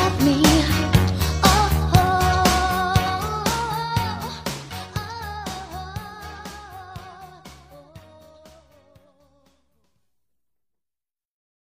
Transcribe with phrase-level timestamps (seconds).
[0.00, 0.99] at me.